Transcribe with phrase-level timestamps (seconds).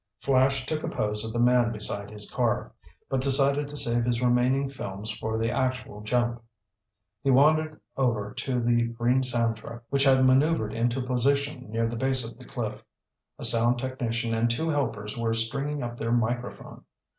[0.19, 2.71] Flash took a pose of the man beside his car,
[3.07, 6.41] but decided to save his remaining films for the actual jump.
[7.21, 11.97] He wandered over toward the green sound truck which had maneuvered into position near the
[11.97, 12.83] base of the cliff.
[13.37, 16.83] A sound technician and two helpers were stringing up their microphone.